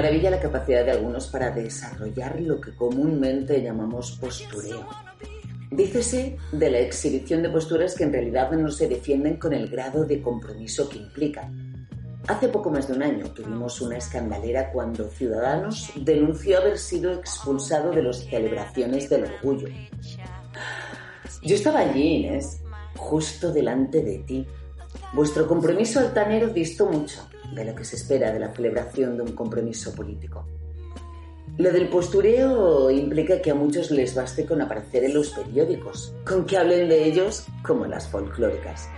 [0.00, 4.88] maravilla la capacidad de algunos para desarrollar lo que comúnmente llamamos postureo.
[5.70, 10.06] Dícese de la exhibición de posturas que en realidad no se defienden con el grado
[10.06, 11.86] de compromiso que implican.
[12.26, 17.90] Hace poco más de un año tuvimos una escandalera cuando Ciudadanos denunció haber sido expulsado
[17.90, 19.68] de las celebraciones del orgullo.
[21.42, 22.62] Yo estaba allí, Inés,
[22.96, 24.46] justo delante de ti.
[25.12, 29.32] Vuestro compromiso altanero distó mucho de lo que se espera de la celebración de un
[29.32, 30.46] compromiso político.
[31.58, 36.46] Lo del postureo implica que a muchos les baste con aparecer en los periódicos, con
[36.46, 38.88] que hablen de ellos como las folclóricas.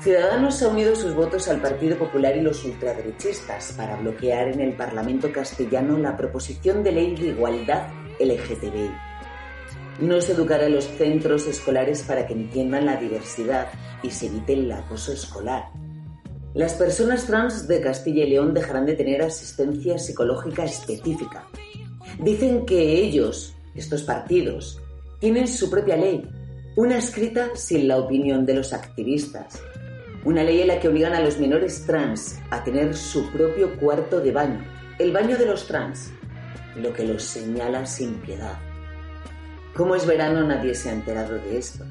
[0.00, 4.74] Ciudadanos ha unido sus votos al Partido Popular y los ultraderechistas para bloquear en el
[4.74, 7.88] Parlamento castellano la proposición de ley de igualdad
[8.20, 8.90] LGTBI.
[10.00, 13.68] No se educará a los centros escolares para que entiendan la diversidad
[14.02, 15.70] y se evite el acoso escolar.
[16.54, 21.48] Las personas trans de Castilla y León dejarán de tener asistencia psicológica específica.
[22.20, 24.80] Dicen que ellos, estos partidos,
[25.18, 26.24] tienen su propia ley,
[26.76, 29.60] una escrita sin la opinión de los activistas,
[30.24, 34.20] una ley en la que obligan a los menores trans a tener su propio cuarto
[34.20, 34.64] de baño,
[35.00, 36.12] el baño de los trans,
[36.76, 38.60] lo que los señala sin piedad.
[39.74, 41.84] Como es verano nadie se ha enterado de esto.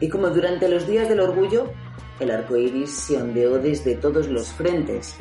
[0.00, 1.72] Y como durante los días del orgullo,
[2.20, 5.16] el arco iris se ondeó desde todos los frentes.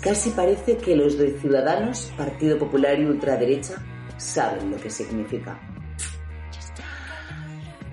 [0.00, 3.82] Casi parece que los de Ciudadanos, Partido Popular y Ultraderecha
[4.16, 5.58] saben lo que significa.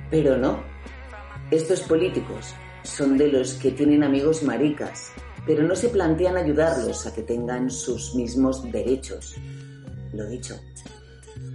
[0.10, 0.64] Pero no.
[1.52, 5.12] Estos políticos son de los que tienen amigos maricas,
[5.46, 9.36] pero no se plantean ayudarlos a que tengan sus mismos derechos.
[10.14, 10.56] Lo dicho,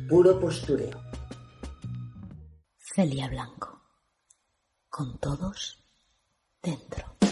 [0.08, 1.00] puro postureo.
[2.76, 3.80] Celia Blanco.
[4.88, 5.77] Con todos
[6.62, 7.27] dentro.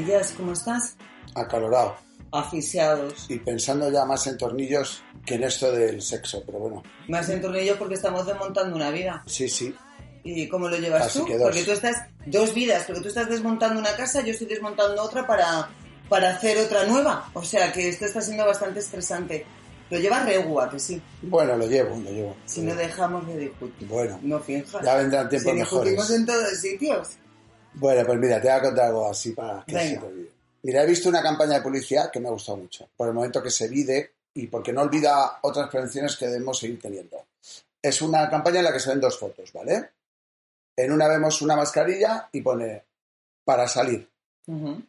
[0.00, 0.96] Patillas, ¿cómo estás?
[1.34, 1.94] acalorado
[2.32, 3.26] Aficiados.
[3.28, 7.40] y pensando ya más en tornillos que en esto del sexo, pero bueno, Más en
[7.40, 9.22] tornillo porque estamos desmontando una vida.
[9.26, 9.74] sí, sí,
[10.22, 11.24] ¿Y cómo lo llevas Casi tú?
[11.24, 11.42] que dos.
[11.44, 11.96] Porque tú estás
[12.26, 15.70] dos vidas, porque tú estás desmontando una casa, yo estoy desmontando otra para,
[16.10, 17.30] para hacer otra nueva.
[17.32, 19.46] O sea que esto está siendo bastante estresante.
[19.88, 21.00] Lo llevas regua, que sí.
[21.22, 22.36] bueno, lo llevo, lo llevo.
[22.44, 23.88] Si no dejamos de discutir.
[23.88, 24.84] Bueno, No finjas.
[24.84, 26.10] ya vendrán tiempos si discutimos mejores.
[26.10, 27.08] en todos sitios.
[27.74, 29.88] Bueno, pues mira, te voy a contar algo así para que Venga.
[29.90, 30.30] se te olvide.
[30.62, 33.42] Mira, he visto una campaña de publicidad que me ha gustado mucho, por el momento
[33.42, 37.24] que se vide y porque no olvida otras prevenciones que debemos seguir teniendo.
[37.80, 39.90] Es una campaña en la que se ven dos fotos, ¿vale?
[40.76, 42.84] En una vemos una mascarilla y pone
[43.44, 44.08] para salir.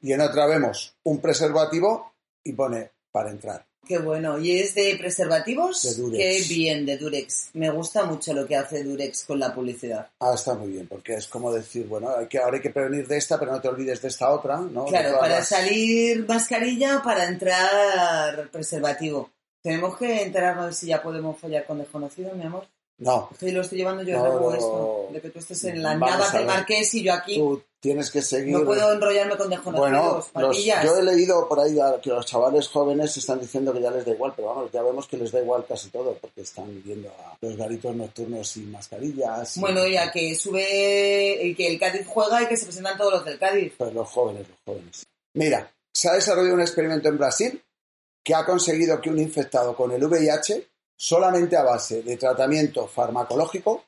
[0.02, 2.14] Y en otra vemos un preservativo
[2.44, 3.66] y pone para entrar.
[3.88, 4.38] Qué bueno.
[4.40, 5.82] ¿Y es de preservativos?
[5.82, 6.48] De Durex.
[6.48, 7.50] Qué bien, de Durex.
[7.54, 10.08] Me gusta mucho lo que hace Durex con la publicidad.
[10.20, 13.08] Ah, está muy bien, porque es como decir, bueno, hay que, ahora hay que prevenir
[13.08, 14.86] de esta, pero no te olvides de esta otra, ¿no?
[14.86, 19.32] Claro, para las- salir mascarilla, para entrar preservativo.
[19.64, 22.66] Tenemos que enterarnos de si ya podemos follar con desconocidos, mi amor.
[23.04, 25.08] No, Sí, lo estoy llevando yo No, de nuevo esto.
[25.12, 27.36] De que tú estés en las Vamos navas a del marqués y yo aquí.
[27.36, 28.54] tú tienes que seguir...
[28.56, 30.14] No puedo enrollarme con Bueno, desconocidos.
[30.14, 30.86] los- patillas.
[30.86, 34.06] yo he leído por ahí a- que los chavales jóvenes están diciendo que ya les
[34.06, 37.10] da igual, pero vamos, ya vemos que les da igual casi todo, porque están viendo
[37.10, 39.58] a los garitos nocturnos sin mascarillas.
[39.58, 43.14] y- Bueno, ya que sube, el que el Cádiz juega y que se presentan todos
[43.14, 43.74] los del Cádiz.
[43.78, 45.08] Pues los jóvenes, los jóvenes.
[45.34, 47.64] Mira, se ha desarrollado un experimento en Brasil
[48.24, 50.68] que ha conseguido que un infectado con el VIH,
[51.04, 53.84] solamente a base de tratamiento farmacológico,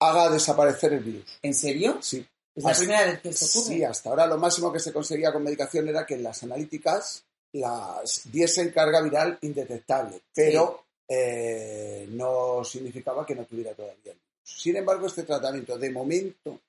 [0.00, 1.38] haga desaparecer el virus.
[1.42, 1.98] ¿En serio?
[2.00, 2.26] Sí.
[2.54, 3.74] Es la Hasta- primera vez que esto ocurre.
[3.74, 7.24] Sí, hasta ahora lo máximo que se conseguía con medicación era que en las analíticas
[7.52, 14.20] las diesen carga viral indetectable, pero eh, no significaba que no tuviera todavía el virus.
[14.42, 16.60] Sin embargo, este tratamiento de momento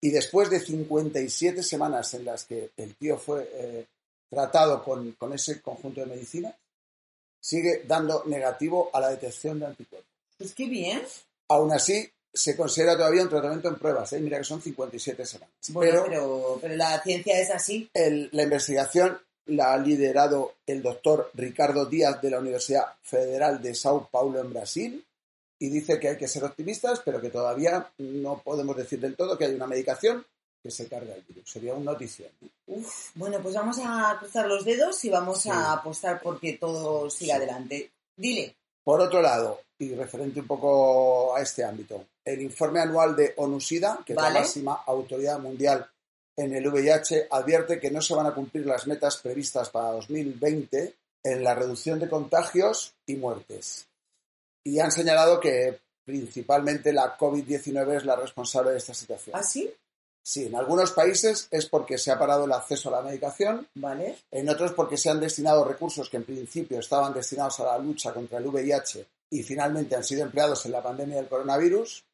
[0.00, 3.86] y después de 57 semanas en las que el tío fue eh,
[4.30, 6.54] tratado con, con ese conjunto de medicinas,
[7.40, 10.10] sigue dando negativo a la detección de anticuerpos.
[10.38, 11.02] Pues qué bien.
[11.48, 14.20] Aún así, se considera todavía un tratamiento en pruebas, ¿eh?
[14.20, 15.54] mira que son 57 semanas.
[15.70, 17.90] Bueno, pero pero, pero la ciencia es así.
[17.94, 23.74] el- la investigación la ha liderado el doctor Ricardo Díaz de la Universidad Federal de
[23.74, 25.04] Sao Paulo en Brasil
[25.58, 29.36] y dice que hay que ser optimistas, pero que todavía no podemos decir del todo
[29.36, 30.24] que hay una medicación
[30.62, 31.50] que se carga el virus.
[31.50, 32.28] Sería una noticia.
[32.40, 32.48] ¿no?
[32.66, 35.50] Uf, bueno, pues vamos a cruzar los dedos y vamos Sí.
[35.50, 37.38] a apostar porque todo siga Sí.
[37.42, 37.90] adelante.
[38.16, 38.54] Dile.
[38.84, 44.00] Por otro lado, y referente un poco a este ámbito, el informe anual de ONUSIDA,
[44.04, 45.88] que es la máxima autoridad mundial
[46.36, 50.94] en el VIH, advierte que no se van a cumplir las metas previstas para 2020
[51.22, 53.86] en la reducción de contagios y muertes.
[54.64, 59.36] Y han señalado que principalmente la COVID-19 es la responsable de esta situación.
[59.36, 59.70] ¿Ah, sí?
[60.22, 64.16] Sí, en algunos países es porque se ha parado el acceso a la medicación, Vale.
[64.30, 68.12] en otros porque se han destinado recursos que en principio estaban destinados a la lucha
[68.12, 72.04] contra el VIH y finalmente han sido empleados en la pandemia del coronavirus.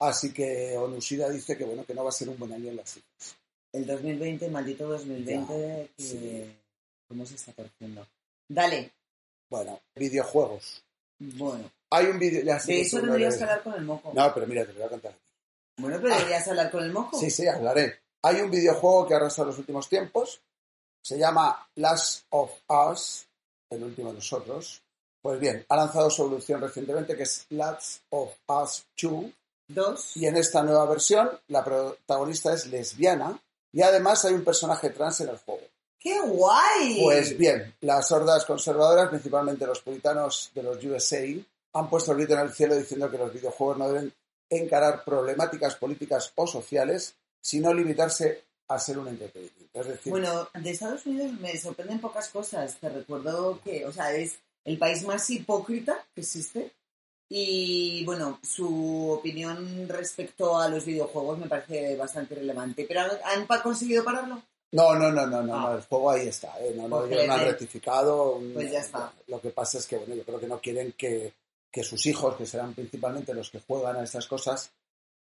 [0.00, 2.76] Así que ONUSIDA dice que bueno que no va a ser un buen año en
[2.76, 3.36] las cifras.
[3.72, 5.90] El 2020, maldito 2020, Ya, que...
[5.96, 6.54] sí.
[7.08, 8.06] ¿cómo se está torciendo?
[8.48, 8.92] Dale.
[9.48, 10.82] Bueno, videojuegos.
[11.18, 12.44] Bueno, Hay un vídeo.
[12.44, 14.10] de eso tendrías que hablar con el moco.
[14.12, 15.14] No, pero mira, te voy a contar.
[15.76, 17.18] Bueno, pero deberías hablar con el moco.
[17.18, 18.00] Sí, sí, hablaré.
[18.22, 20.40] Hay un videojuego que ha arrasado los últimos tiempos.
[21.02, 23.26] Se llama Last of Us,
[23.70, 24.82] el último de nosotros.
[25.20, 29.24] Pues bien, ha lanzado su evolución recientemente, que es Last of Us 2.
[29.66, 30.16] Dos.
[30.16, 33.38] Y en esta nueva versión, la protagonista es lesbiana.
[33.72, 35.62] Y además hay un personaje trans en el juego.
[35.98, 37.02] ¡Qué guay!
[37.02, 41.24] Pues bien, las hordas conservadoras, principalmente los puritanos de los USA,
[41.72, 44.14] han puesto el grito en el cielo diciendo que los videojuegos no deben
[44.50, 49.80] encarar problemáticas políticas o sociales, sino limitarse a ser un entretenimiento.
[49.80, 52.76] Es decir, Bueno, de Estados Unidos me sorprenden pocas cosas.
[52.80, 56.72] Te recuerdo que, o sea, es el país más hipócrita que existe.
[57.28, 62.84] Y bueno, su opinión respecto a los videojuegos me parece bastante relevante.
[62.86, 64.42] ¿Pero han, conseguido pararlo?
[64.72, 65.60] no, no, no, no, no, Ah.
[65.70, 66.72] no, el juego ahí está, ¿eh?
[66.76, 68.40] no, no, ellos no han rectificado.
[68.52, 69.12] Pues ya está.
[69.28, 71.32] Lo que pasa es que, bueno, yo creo que no quieren que,
[71.74, 74.70] que sus hijos, que serán principalmente los que juegan a estas cosas,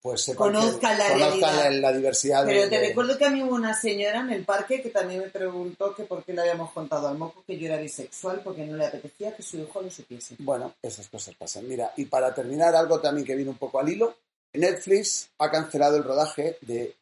[0.03, 1.71] pues que- Conozcan la conozcan realidad.
[1.81, 4.31] la, la diversidad de- Pero te de- recuerdo que a mí hubo una señora en
[4.31, 7.57] el parque que también me preguntó que por qué le habíamos contado al moco que
[7.57, 10.35] yo era bisexual porque no le apetecía que su hijo lo supiese.
[10.41, 11.67] Bueno, esas cosas pasan.
[11.69, 14.15] Mira, y para terminar, algo también que viene un poco al hilo,
[14.53, 16.95] Netflix ha cancelado el rodaje de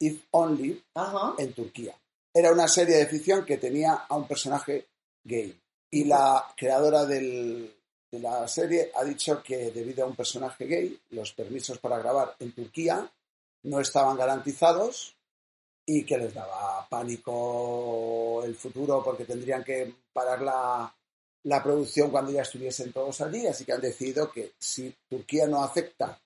[0.00, 1.34] If Only Ajá.
[1.38, 1.94] en Turquía.
[2.34, 4.86] Era una serie de ficción que tenía a un personaje
[5.24, 5.58] gay.
[5.90, 7.77] Y la creadora del- de
[8.12, 12.52] la serie ha dicho que debido a un personaje gay, los permisos para grabar en
[12.52, 13.10] Turquía
[13.64, 15.16] no estaban garantizados
[15.84, 20.94] y que les daba pánico el futuro porque tendrían que parar la,
[21.44, 23.46] la producción cuando ya estuviesen todos allí.
[23.46, 26.20] Así que han decidido que si Turquía no acepta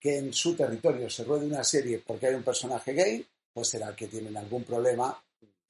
[0.00, 3.94] que en su territorio se ruede una serie porque hay un personaje gay, pues será
[3.94, 5.22] que tienen algún problema.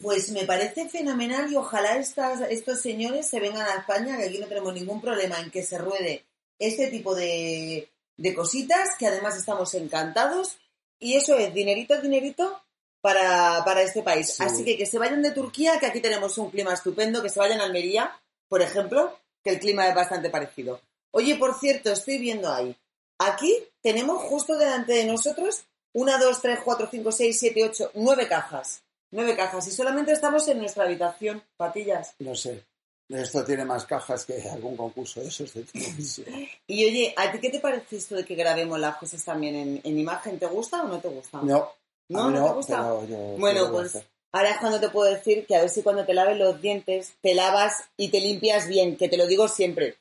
[0.02, 4.38] Pues me parece fenomenal y ojalá estas, estos señores se vengan a España, que aquí
[4.38, 6.24] no tenemos ningún problema en que se ruede
[6.58, 10.58] este tipo de, de cositas, que además estamos encantados.
[10.98, 12.62] Y eso es dinerito, dinerito
[13.00, 14.34] para, para este país.
[14.34, 14.42] Sí.
[14.42, 17.38] Así que que se vayan de Turquía, que aquí tenemos un clima estupendo, que se
[17.38, 20.80] vayan a Almería, por ejemplo, que el clima es bastante parecido.
[21.12, 22.76] Oye, por cierto, estoy viendo ahí.
[23.18, 28.26] Aquí tenemos justo delante de nosotros una, dos, tres, cuatro, cinco, seis, siete, ocho, nueve
[28.26, 28.82] cajas.
[29.12, 29.66] Nueve cajas.
[29.68, 32.14] Y solamente estamos en nuestra habitación, patillas.
[32.18, 32.64] No sé.
[33.08, 36.26] Esto tiene más cajas que algún concurso de esos de televisión.
[36.66, 39.80] Y oye, ¿a ti qué te parece esto de que grabemos las cosas también en,
[39.84, 40.38] en imagen?
[40.38, 41.38] ¿Te gusta o no te gusta?
[41.42, 41.70] No,
[42.08, 42.30] ¿No?
[42.30, 42.76] ¿No no, te gusta?
[42.78, 43.98] pero yo- Bueno, pues
[44.32, 47.12] ahora es cuando te puedo decir que a ver si cuando te laves los dientes
[47.20, 49.98] te lavas y te limpias bien, que te lo digo siempre.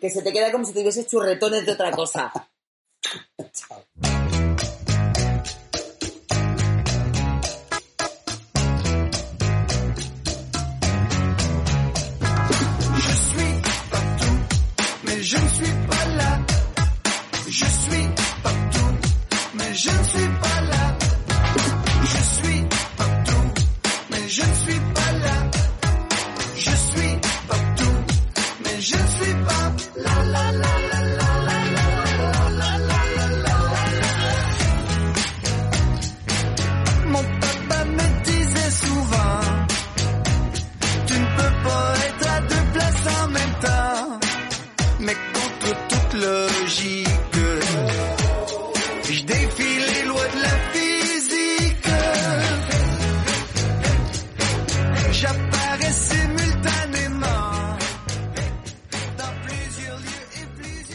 [0.00, 2.32] Que se te queda como si tuvieses churretones de otra cosa.
[3.52, 3.84] Chao.
[19.74, 20.11] Je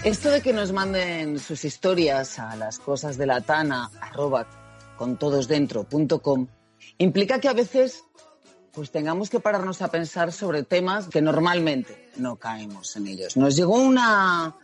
[0.08, 4.48] Esto de que nos manden sus historias a las cosas de la tana, arroba
[4.96, 6.48] contodosdentro.com,
[6.98, 8.06] implica que a veces
[8.72, 13.36] pues tengamos que pararnos a pensar sobre temas que normalmente no caemos en ellos.
[13.36, 14.56] Nos llegó una,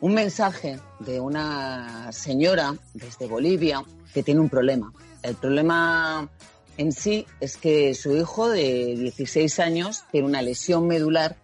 [0.00, 4.90] un mensaje de una señora desde Bolivia que tiene un problema.
[5.22, 6.30] El problema
[6.78, 11.36] en sí es que su hijo de 16 años tiene una lesión medular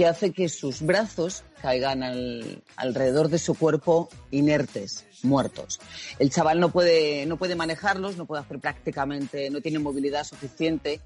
[0.00, 5.78] que hace que sus brazos caigan al- alrededor de su cuerpo inertes, muertos.
[6.18, 11.02] El chaval no puede, no puede manejarlos, no puede hacer prácticamente, no tiene movilidad suficiente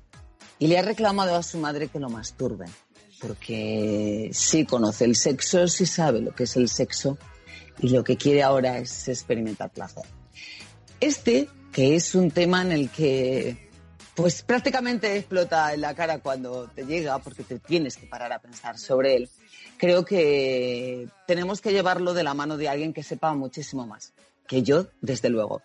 [0.60, 2.66] y le ha reclamado a su madre que lo masturbe,
[3.20, 7.18] porque sí conoce el sexo, sí sabe lo que es el sexo
[7.80, 10.04] y lo que quiere ahora es experimentar placer.
[11.00, 13.63] Este, que es un tema en el que
[14.14, 18.38] pues prácticamente explota en la cara cuando te llega, porque te tienes que parar a
[18.38, 19.30] pensar sobre él.
[19.76, 24.12] Creo que tenemos que llevarlo de la mano de alguien que sepa muchísimo más
[24.46, 25.62] que yo, desde luego.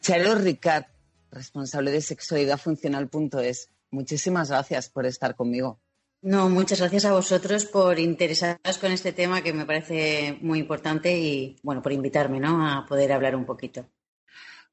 [0.00, 0.84] Charo Ricard,
[1.30, 5.80] responsable de sexualidadfuncional.es, muchísimas gracias por estar conmigo.
[6.20, 11.16] No, muchas gracias a vosotros por interesaros con este tema que me parece muy importante
[11.16, 12.68] y, bueno, por invitarme, ¿no?
[12.68, 13.86] A poder hablar un poquito.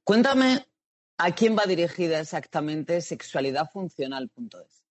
[0.03, 0.65] Cuéntame
[1.17, 4.83] a quién va dirigida exactamente sexualidadfuncional.es.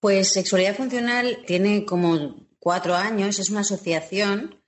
[0.00, 4.62] Pues Sexualidad Funcional tiene como cuatro años, es una asociación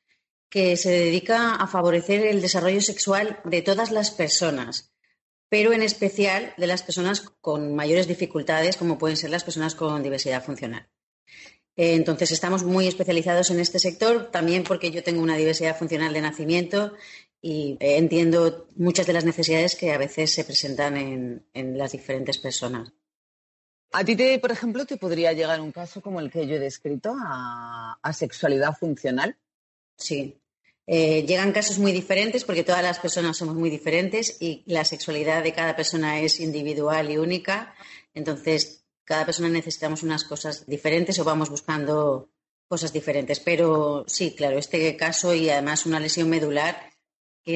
[0.48, 4.92] que se dedica a favorecer el desarrollo sexual de todas las personas,
[5.48, 10.02] pero en especial de las personas con mayores dificultades, como pueden ser las personas con
[10.02, 10.88] diversidad funcional.
[11.76, 16.20] Entonces estamos muy especializados en este sector, también porque yo tengo una diversidad funcional de
[16.20, 16.94] nacimiento
[17.42, 21.92] y eh, entiendo muchas de las necesidades que a veces se presentan en, en las
[21.92, 22.92] diferentes personas.
[23.92, 26.60] A ti, te, por ejemplo, te podría llegar un caso como el que yo he
[26.60, 29.36] descrito a, a sexualidad funcional.
[29.96, 30.40] Sí.
[30.86, 35.42] Eh, llegan casos muy diferentes porque todas las personas somos muy diferentes y la sexualidad
[35.42, 37.74] de cada persona es individual y única.
[38.14, 42.30] Entonces, cada persona necesitamos unas cosas diferentes o vamos buscando
[42.68, 43.40] cosas diferentes.
[43.40, 46.89] Pero sí, claro, este caso y además una lesión medular,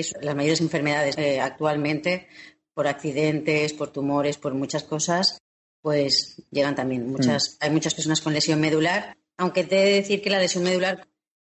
[0.00, 2.28] es las mayores enfermedades eh, actualmente,
[2.74, 5.40] por accidentes, por tumores, por muchas cosas,
[5.80, 10.22] pues llegan también muchas, hay muchas personas con lesión medular, aunque te he de decir
[10.22, 11.06] que la lesión medular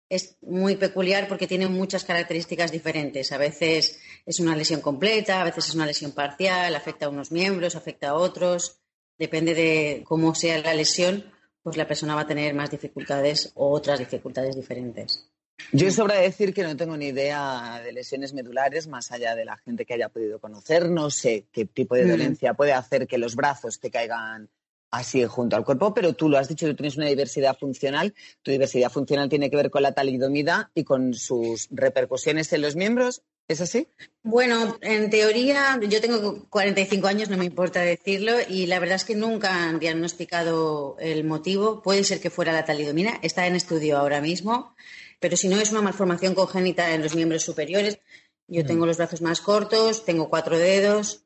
[0.10, 3.32] es muy peculiar porque tiene muchas características diferentes.
[3.32, 7.32] A veces es una lesión completa, a veces es una lesión parcial, afecta a unos
[7.32, 8.80] miembros, afecta a otros.
[9.18, 11.26] Depende de cómo sea la lesión,
[11.62, 15.30] pues la persona va a tener más dificultades o otras dificultades diferentes.
[15.72, 19.58] Yo sobra decir que no tengo ni idea de lesiones medulares, más allá de la
[19.58, 20.90] gente que haya podido conocer.
[20.90, 22.10] No sé qué tipo de Mm.
[22.10, 24.50] dolencia puede hacer que los brazos te caigan
[24.92, 28.14] así junto al cuerpo, pero tú lo has dicho, tú tienes una diversidad funcional.
[28.44, 32.76] Tu diversidad funcional tiene que ver con la talidomida y con sus repercusiones en los
[32.76, 33.24] miembros.
[33.50, 33.88] ¿Es así?
[34.24, 39.06] Bueno, en teoría, yo tengo 45 años, no me importa decirlo, y la verdad es
[39.06, 41.82] que nunca han diagnosticado el motivo.
[41.82, 44.76] Puede ser que fuera la talidomina, está en estudio ahora mismo,
[45.20, 48.00] pero si no es una malformación congénita en los miembros superiores.
[48.50, 51.26] Yo tengo los brazos más cortos, tengo cuatro dedos,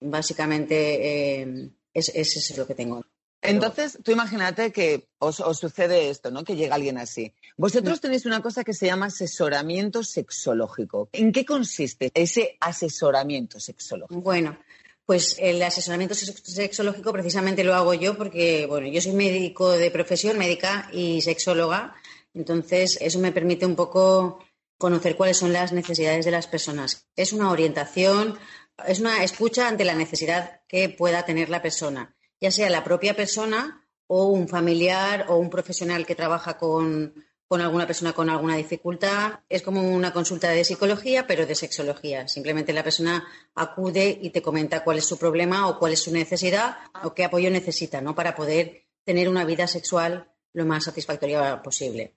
[0.00, 3.04] básicamente eh, es, lo que tengo.
[3.40, 6.44] Entonces, tú imagínate que os, os sucede esto, ¿no?
[6.44, 7.34] Que llega alguien así.
[7.56, 11.08] Vosotros tenéis una cosa que se llama asesoramiento sexológico.
[11.12, 14.20] ¿En qué consiste ese asesoramiento sexológico?
[14.20, 14.56] Bueno,
[15.04, 19.90] Pues el asesoramiento sex- sexológico precisamente lo hago yo porque, bueno, yo soy médico de
[19.90, 21.96] profesión, médica y sexóloga,
[22.34, 24.38] entonces eso me permite un poco
[24.78, 27.06] conocer cuáles son las necesidades de las personas.
[27.14, 28.38] Es una orientación,
[28.86, 33.14] es una escucha ante la necesidad que pueda tener la persona, ya sea la propia
[33.14, 37.14] persona o un familiar o un profesional que trabaja con,
[37.46, 39.40] con alguna persona con alguna dificultad.
[39.48, 42.26] Es como una consulta de psicología, pero de sexología.
[42.26, 43.24] Simplemente la persona
[43.54, 47.24] acude y te comenta cuál es su problema o cuál es su necesidad o qué
[47.24, 48.14] apoyo necesita, ¿no?
[48.14, 52.16] Para poder tener una vida sexual lo más satisfactoria posible.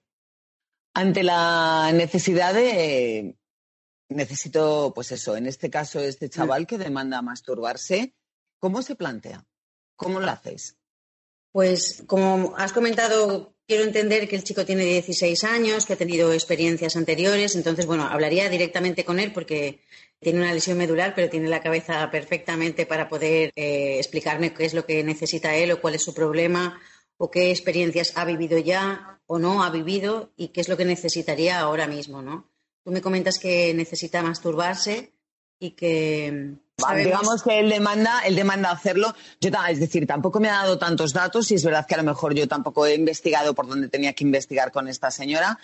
[0.96, 3.36] Ante la necesidad de
[4.08, 8.14] necesito, pues eso, en este caso, este chaval que demanda masturbarse,
[8.58, 9.44] ¿cómo se plantea?
[9.94, 10.78] ¿Cómo lo hacéis?
[11.52, 16.32] Pues como has comentado, quiero entender que el chico tiene 16 años, que ha tenido
[16.32, 19.82] experiencias anteriores, entonces, bueno, hablaría directamente con él porque
[20.18, 24.72] tiene una lesión medular, pero tiene la cabeza perfectamente para poder eh, explicarme qué es
[24.72, 26.80] lo que necesita él o cuál es su problema
[27.18, 30.84] o qué experiencias ha vivido ya o no ha vivido y qué es lo que
[30.84, 32.48] necesitaría ahora mismo, ¿no?
[32.84, 35.12] Tú me comentas que necesita masturbarse
[35.58, 39.14] y que sabemos- Digamos que él demanda, él demanda hacerlo.
[39.40, 42.04] Yo, es decir, tampoco me ha dado tantos datos y es verdad que a lo
[42.04, 45.58] mejor yo tampoco he investigado por donde tenía que investigar con esta señora.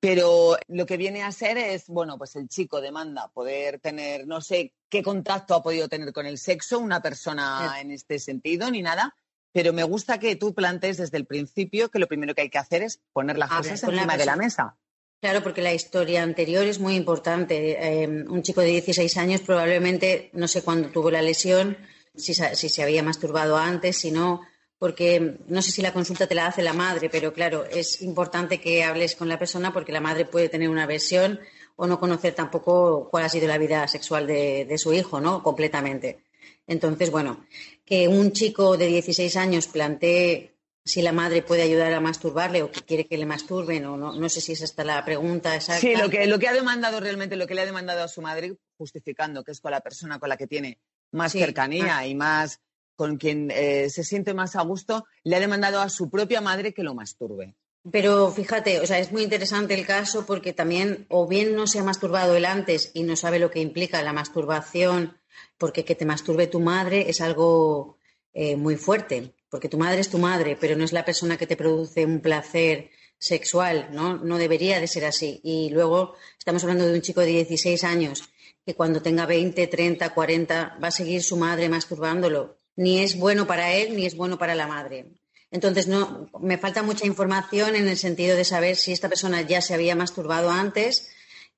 [0.00, 4.40] Pero lo que viene a ser es, bueno, pues el chico demanda poder tener, no
[4.40, 8.80] sé qué contacto ha podido tener con el sexo, una persona en este sentido, ni
[8.82, 9.14] nada.
[9.52, 12.58] Pero me gusta que tú plantees desde el principio que lo primero que hay que
[12.58, 14.76] hacer es poner las cosas con la encima de la mesa.
[15.20, 18.02] Claro, porque la historia anterior es muy importante.
[18.02, 21.76] Eh, un chico de 16 años probablemente, no sé cuándo tuvo la lesión,
[22.14, 24.40] si, si se había masturbado antes, si no,
[24.78, 28.62] porque no sé si la consulta te la hace la madre, pero claro, es importante
[28.62, 31.38] que hables con la persona porque la madre puede tener una versión
[31.76, 35.42] o no conocer tampoco cuál ha sido la vida sexual de, de su hijo, ¿no?
[35.42, 36.24] Completamente.
[36.66, 37.44] Entonces, bueno,
[37.90, 40.54] que un chico de 16 años plantee
[40.84, 44.12] si la madre puede ayudar a masturbarle o que quiere que le masturben o no,
[44.12, 45.80] no sé si es esta la pregunta exacta.
[45.80, 48.22] Sí, lo que, lo que ha demandado realmente, lo que le ha demandado a su
[48.22, 50.78] madre, justificando que es con la persona con la que tiene
[51.10, 52.60] más Sí, cercanía y más
[52.94, 56.72] con quien eh, se siente más a gusto, le ha demandado a su propia madre
[56.72, 57.56] que lo masturbe.
[57.90, 61.80] Pero fíjate, o sea, es muy interesante el caso porque también o bien no se
[61.80, 65.19] ha masturbado él antes y no sabe lo que implica la masturbación,
[65.58, 67.98] porque que te masturbe tu madre es algo
[68.32, 71.46] eh, muy fuerte, porque tu madre es tu madre, pero no es la persona que
[71.46, 74.16] te produce un placer sexual, ¿no?
[74.16, 75.40] No debería de ser así.
[75.44, 78.30] Y luego estamos hablando de un chico de 16 años
[78.64, 82.56] que cuando tenga 20, 30, 40 va a seguir su madre masturbándolo.
[82.76, 85.12] Ni es bueno para él ni es bueno para la madre.
[85.50, 89.60] Entonces, no, me falta mucha información en el sentido de saber si esta persona ya
[89.60, 91.10] se había masturbado antes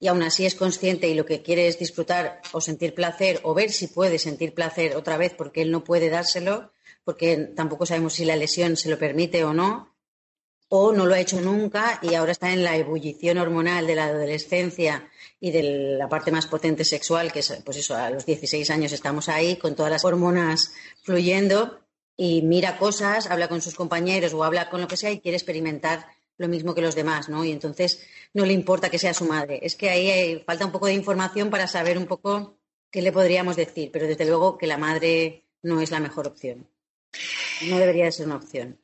[0.02, 3.54] y aún así es consciente y lo que quiere es disfrutar o sentir placer o
[3.54, 6.72] ver si puede sentir placer otra vez porque él no puede dárselo,
[7.04, 9.94] porque tampoco sabemos si la lesión se lo permite o no,
[10.68, 14.06] o no lo ha hecho nunca y ahora está en la ebullición hormonal de la
[14.06, 15.62] adolescencia y de
[15.96, 19.54] la parte más potente sexual, que es, pues eso, a los 16 años estamos ahí
[19.54, 20.72] con todas las hormonas
[21.04, 21.78] fluyendo
[22.16, 25.36] y mira cosas, habla con sus compañeros o habla con lo que sea y quiere
[25.36, 26.08] experimentar
[26.42, 27.44] lo mismo que los demás, ¿no?
[27.44, 29.60] Y entonces no le importa que sea su madre.
[29.62, 32.58] Es que ahí hay- falta un poco de información para saber un poco
[32.90, 36.68] qué le podríamos decir, pero desde luego que la madre no es la mejor opción.
[37.68, 38.78] No debería de ser una opción.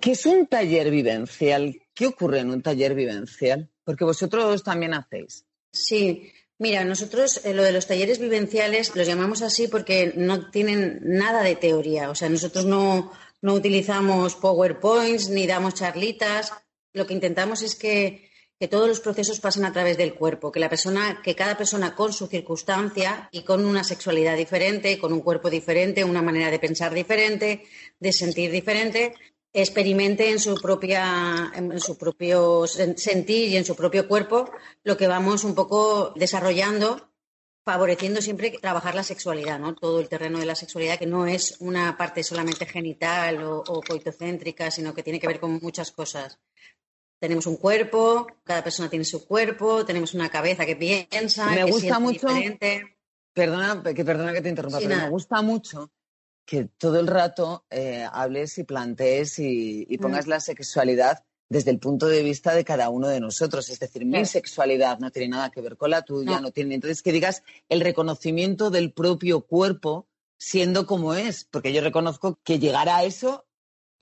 [0.00, 1.80] ¿Qué es un taller vivencial?
[1.94, 3.70] ¿Qué ocurre en un taller vivencial?
[3.84, 5.46] Porque vosotros también hacéis.
[5.72, 10.98] Sí, mira, nosotros eh, lo de los talleres vivenciales los llamamos así porque no tienen
[11.02, 12.10] nada de teoría.
[12.10, 16.52] O sea, nosotros no, no utilizamos PowerPoints ni damos charlitas.
[16.94, 18.30] Lo que intentamos es que,
[18.70, 22.14] todos los procesos pasen a través del cuerpo, que la persona, que cada persona con
[22.14, 26.94] su circunstancia y con una sexualidad diferente, con un cuerpo diferente, una manera de pensar
[26.94, 27.64] diferente,
[28.00, 29.12] de sentir diferente,
[29.52, 34.50] experimente en su propia en su propio sen- sentir y en su propio cuerpo
[34.82, 37.10] lo que vamos un poco desarrollando
[37.66, 41.56] favoreciendo siempre trabajar la sexualidad no todo el terreno de la sexualidad que no es
[41.60, 46.38] una parte solamente genital o, o coitocéntrica sino que tiene que ver con muchas cosas
[47.24, 51.70] tenemos un cuerpo cada persona tiene su cuerpo tenemos una cabeza que piensa Me que
[51.70, 52.96] gusta mucho- diferente.
[53.32, 55.06] Perdona que, perdona que te interrumpa, Sí, pero nada.
[55.08, 55.90] me gusta mucho
[56.46, 60.30] que todo el rato eh, hables y plantees y, y pongas Mm.
[60.30, 63.68] la sexualidad desde el punto de vista de cada uno de nosotros.
[63.70, 66.40] Es decir, mi sexualidad no tiene nada que ver con la tuya, No.
[66.42, 66.74] no tiene.
[66.76, 70.06] Entonces, que digas el reconocimiento del propio cuerpo
[70.38, 73.46] siendo como es, porque yo reconozco que llegar a eso,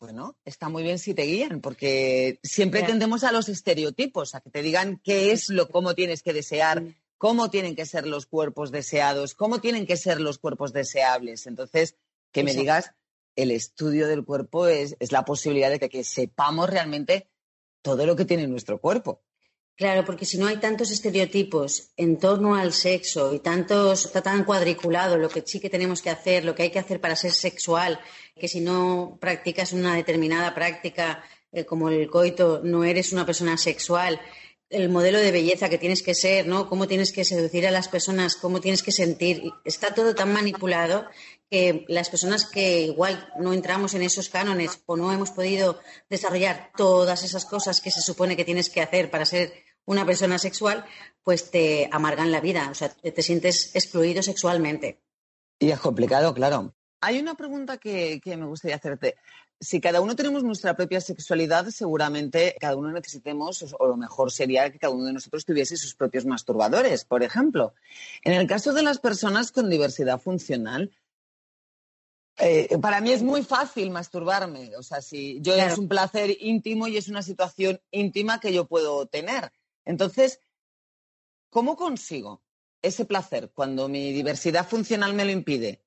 [0.02, 4.50] bueno, está muy bien si te guían, porque siempre tendemos a los estereotipos, a que
[4.50, 6.82] te digan qué es lo, cómo tienes que desear,
[7.18, 11.46] cómo tienen que ser los cuerpos deseados, cómo tienen que ser los cuerpos deseables.
[11.46, 11.94] Entonces,
[12.32, 12.62] que me Exacto.
[12.62, 12.94] digas,
[13.36, 17.30] el estudio del cuerpo es, es la posibilidad de que, que sepamos realmente
[17.80, 19.22] todo lo que tiene nuestro cuerpo.
[19.82, 24.44] Claro, porque si no hay tantos estereotipos en torno al sexo y tantos, está tan
[24.44, 27.32] cuadriculado lo que sí que tenemos que hacer, lo que hay que hacer para ser
[27.32, 27.98] sexual,
[28.38, 33.56] que si no practicas una determinada práctica eh, como el coito, no eres una persona
[33.56, 34.20] sexual.
[34.70, 36.68] El modelo de belleza que tienes que ser, ¿no?
[36.68, 39.50] Cómo tienes que seducir a las personas, cómo tienes que sentir.
[39.64, 41.08] Está todo tan manipulado
[41.50, 46.70] que las personas que igual no entramos en esos cánones o no hemos podido desarrollar
[46.76, 49.52] todas esas cosas que se supone que tienes que hacer para ser
[49.84, 50.84] una persona sexual,
[51.22, 55.00] pues te amargan la vida, o sea, te te sientes excluido sexualmente.
[55.58, 56.74] Y es complicado, claro.
[57.00, 59.16] Hay una pregunta que, que me gustaría hacerte.
[59.60, 64.70] Si cada uno tenemos nuestra propia sexualidad, seguramente cada uno necesitemos, o lo mejor sería
[64.70, 67.74] que cada uno de nosotros tuviese sus propios masturbadores, por ejemplo.
[68.22, 70.90] En el caso de las personas con diversidad funcional,
[72.38, 74.76] eh, para mí es muy fácil masturbarme.
[74.76, 75.72] O sea, si yo Claro.
[75.72, 79.52] es un placer íntimo y es una situación íntima que yo puedo tener.
[79.84, 80.40] Entonces,
[81.50, 82.42] ¿cómo consigo
[82.82, 85.84] ese placer cuando mi diversidad funcional me lo impide?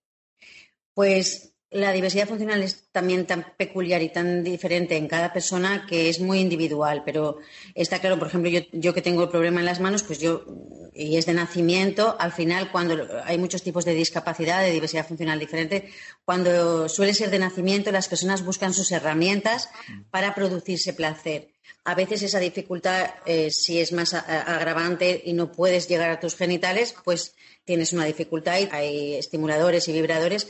[0.94, 6.08] Pues la diversidad funcional es también tan peculiar y tan diferente en cada persona que
[6.08, 7.40] es muy individual, pero
[7.74, 10.46] está claro, por ejemplo, yo, yo que tengo el problema en las manos, pues yo,
[10.94, 15.38] y es de nacimiento, al final cuando hay muchos tipos de discapacidad, de diversidad funcional
[15.38, 15.90] diferente,
[16.24, 19.70] cuando suele ser de nacimiento, las personas buscan sus herramientas
[20.12, 21.55] para producirse placer.
[21.84, 26.36] A veces esa dificultad, eh, si es más agravante y no puedes llegar a tus
[26.36, 30.48] genitales, pues tienes una dificultad y hay estimuladores y vibradores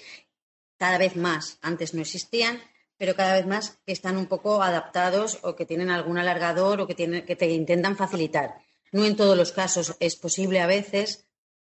[0.77, 1.57] cada vez más.
[1.61, 2.61] Antes no existían,
[2.97, 6.87] pero cada vez más que están un poco adaptados o que tienen algún alargador o
[6.87, 8.55] que, tienen, que te intentan facilitar.
[8.91, 11.24] No en todos los casos es posible a veces,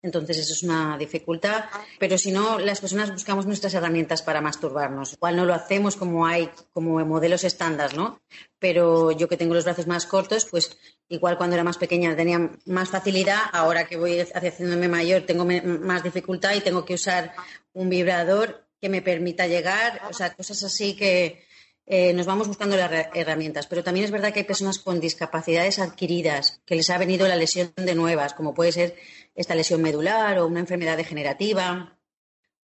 [0.06, 1.64] entonces eso es una dificultad,
[1.98, 5.12] pero si no, las personas buscamos nuestras herramientas para masturbarnos.
[5.14, 8.18] Igual no lo hacemos como hay, como modelos estándar, ¿no?
[8.58, 12.50] Pero yo que tengo los brazos más cortos, pues igual cuando era más pequeña tenía
[12.64, 17.32] más facilidad, ahora que voy haciéndome mayor tengo más dificultad y tengo que usar
[17.74, 21.44] un vibrador que me permita llegar, o sea, cosas así que
[21.88, 23.66] eh, nos vamos buscando las her- herramientas.
[23.68, 27.36] Pero también es verdad que hay personas con discapacidades adquiridas, que les ha venido la
[27.36, 28.96] lesión de nuevas, como puede ser
[29.36, 31.96] esta lesión medular o una enfermedad degenerativa,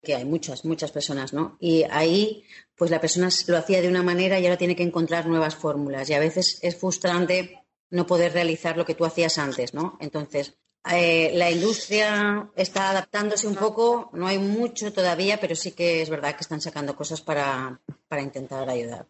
[0.03, 1.57] que hay muchas, muchas personas, ¿no?
[1.61, 5.27] Y ahí, pues la persona lo hacía de una manera y ahora tiene que encontrar
[5.27, 6.11] nuevas fórmulas.
[6.11, 9.99] Y a veces es frustrante no poder realizar lo que tú hacías antes, ¿no?
[10.01, 10.55] Entonces,
[10.91, 16.11] eh, la industria está adaptándose un poco, no hay mucho todavía, pero sí que es
[16.11, 19.07] verdad que están sacando cosas para, para intentar ayudar.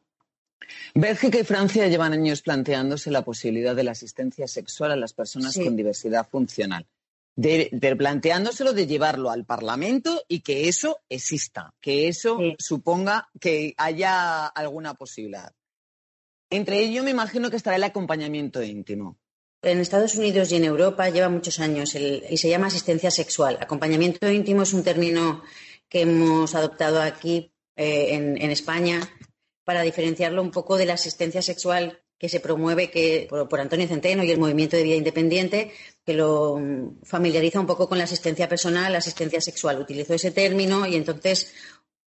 [0.95, 5.55] Bélgica y Francia llevan años planteándose la posibilidad de la asistencia sexual a las personas
[5.55, 5.65] Sí.
[5.65, 6.87] con diversidad funcional.
[7.35, 12.57] De, de planteándoselo de llevarlo al Parlamento y que eso exista, que eso Sí.
[12.59, 15.51] suponga que haya alguna posibilidad.
[16.51, 19.17] Entre ello me imagino que estará el acompañamiento íntimo.
[19.63, 23.57] En Estados Unidos y en Europa lleva muchos años el- y se llama asistencia sexual.
[23.61, 25.43] Acompañamiento íntimo es un término
[25.89, 29.01] que hemos adoptado aquí eh, en, en España
[29.65, 33.89] para diferenciarlo un poco de la asistencia sexual que se promueve que, por, por Antonio
[33.89, 35.73] Centeno y el Movimiento de Vida Independiente,
[36.07, 39.81] que lo mm, familiariza un poco con la asistencia personal, la asistencia sexual.
[39.81, 41.53] Utilizó ese término y entonces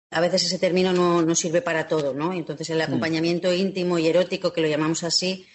[0.10, 2.34] a veces ese término no, no sirve para todo, ¿no?
[2.34, 5.46] Entonces el acompañamiento íntimo y erótico, que lo llamamos así,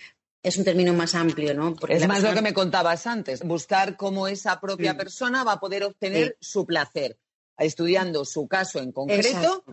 [0.40, 1.74] es un término más amplio, ¿no?
[1.74, 4.98] Porque Es más lo que me contabas antes, buscar cómo esa propia Mm.
[4.98, 6.48] persona va a poder obtener Sí.
[6.52, 7.18] su placer,
[7.58, 9.64] estudiando su caso en concreto Exacto.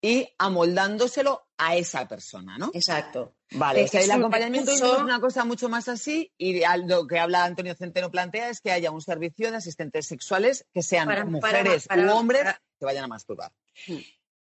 [0.00, 2.70] y amoldándoselo a esa persona, ¿no?
[2.72, 3.34] Exacto.
[3.52, 7.18] Vale, o sea, el acompañamiento recurso- es una cosa mucho más así y lo que
[7.18, 11.24] habla Antonio Centeno plantea es que haya un servicio de asistentes sexuales que sean Para-
[11.24, 12.44] mujeres para- para- u hombres
[12.78, 13.52] que vayan a masturbar.
[13.88, 13.96] Mm.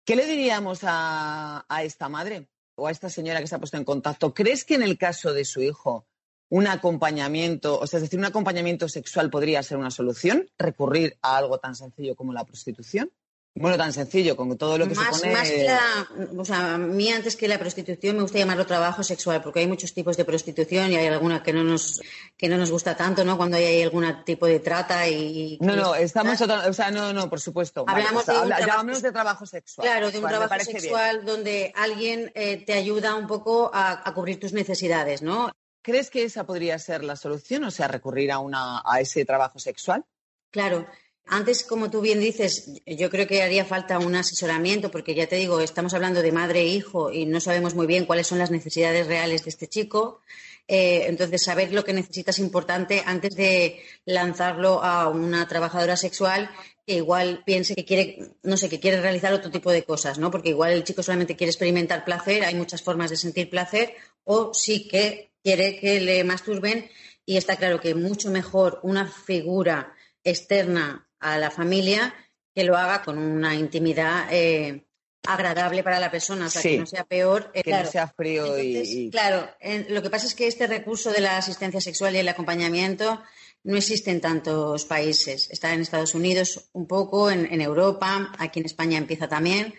[0.05, 3.77] ¿Qué le diríamos a, a esta madre o a esta señora que se ha puesto
[3.77, 4.35] en contacto?
[4.35, 6.07] ¿Crees que en el caso de su hijo
[6.51, 10.51] un acompañamiento, o sea, es decir, un acompañamiento sexual podría ser una solución?
[10.59, 13.11] ¿Recurrir a algo tan sencillo como la prostitución?
[13.53, 15.33] Bueno, tan sencillo, con todo lo que más, supone...
[15.33, 16.09] más que la,
[16.39, 19.67] o sea, a mí antes que la prostitución me gusta llamarlo trabajo sexual, porque hay
[19.67, 22.01] muchos tipos de prostitución y hay alguna que no nos,
[22.37, 23.37] que no nos gusta tanto, ¿no?
[23.37, 25.59] Cuando hay algún tipo de trata y...
[25.61, 27.85] No, no, estamos, otra- o sea, no, no, por supuesto.
[27.85, 29.87] Vale, Hablamos o sea, de un habla- trabajo- de trabajo sexual.
[29.89, 30.83] Claro, de un Vale, trabajo parece bien.
[30.83, 35.51] sexual donde alguien eh, te ayuda un poco a, a cubrir tus necesidades, ¿no?
[35.83, 37.65] ¿Crees que esa podría ser la solución?
[37.65, 40.05] O sea, recurrir a, una, a ese trabajo sexual.
[40.53, 40.87] Claro,
[41.27, 45.37] Antes, como tú bien dices, yo creo que haría falta un asesoramiento, porque ya te
[45.37, 48.51] digo, estamos hablando de madre e hijo y no sabemos muy bien cuáles son las
[48.51, 50.21] necesidades reales de este chico.
[50.67, 56.51] Eh, entonces, saber lo que necesita es importante antes de lanzarlo a una trabajadora sexual
[56.87, 60.31] que igual piense que quiere, no sé, que quiere realizar otro tipo de cosas, ¿no?
[60.31, 64.53] Porque igual el chico solamente quiere experimentar placer, hay muchas formas de sentir placer, o
[64.55, 66.89] sí que quiere que le masturben
[67.25, 72.15] y está claro que mucho mejor una figura externa a la familia
[72.55, 74.85] que lo haga con una intimidad eh,
[75.27, 76.71] agradable para la persona, o sea, Sí.
[76.71, 77.51] que no sea peor.
[77.55, 77.85] eh, Que claro.
[77.85, 81.13] no sea frío y- Entonces, y, Claro, en- lo que pasa es que este recurso
[81.13, 83.23] de la asistencia sexual y el acompañamiento
[83.65, 85.51] no existe en tantos países.
[85.51, 89.75] Está en Estados Unidos un poco, en, en Europa, aquí en España empieza también,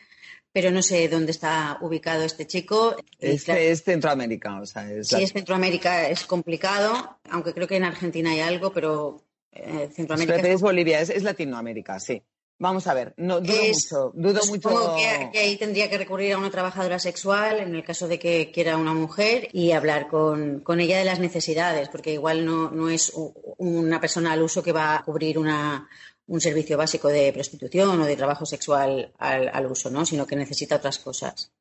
[0.53, 2.95] pero no sé dónde está ubicado este chico.
[3.17, 7.67] Este claro, es Centroamérica, o sea, es si la- es Centroamérica es complicado, aunque creo
[7.67, 12.21] que en Argentina hay algo, pero eh, Centroamérica Espérate, es Bolivia, es, es Latinoamérica, sí.
[12.59, 14.69] Vamos a ver, no dudo Es- mucho, dudo Pues mucho.
[14.69, 18.19] Supongo que, que ahí tendría que recurrir a una trabajadora sexual en el caso de
[18.19, 22.69] que quiera una mujer y hablar con, con ella de las necesidades, porque igual no,
[22.69, 23.11] no es
[23.57, 25.89] una persona al uso que va a cubrir una,
[26.27, 30.05] un servicio básico de prostitución o de trabajo sexual al, al uso, ¿no?
[30.05, 31.51] sino que necesita otras cosas.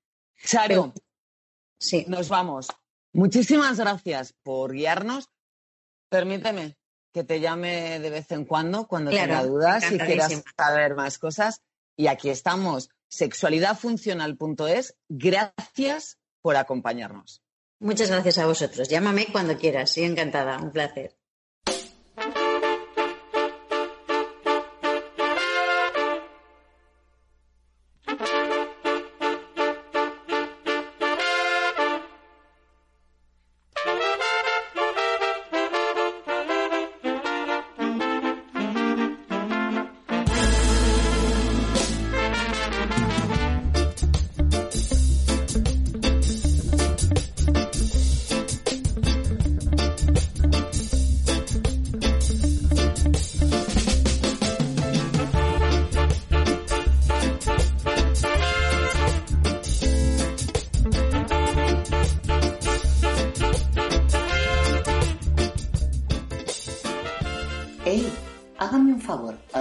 [0.45, 0.93] Charo,
[1.79, 2.05] Sí.
[2.09, 2.69] nos vamos.
[3.15, 5.31] Muchísimas gracias por guiarnos.
[6.11, 6.77] Permíteme
[7.13, 10.53] que te llame de vez en cuando cuando Claro, tenga dudas y quieras encantadísima.
[10.57, 11.61] saber más cosas.
[11.97, 14.97] Y aquí estamos, sexualidadfuncional.es.
[15.09, 17.43] Gracias por acompañarnos.
[17.81, 18.89] Muchas gracias a vosotros.
[18.89, 19.91] Llámame cuando quieras.
[19.91, 20.59] Sí, encantada.
[20.59, 21.17] Un placer.